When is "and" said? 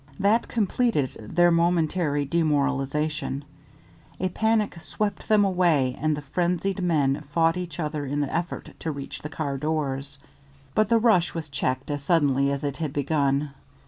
6.01-6.17